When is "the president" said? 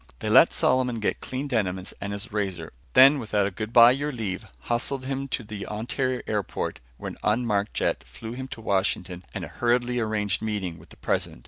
10.89-11.39